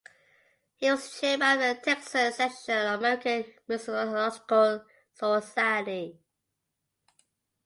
[0.77, 6.19] He was chairman of the Texan section of the American Musicological Society.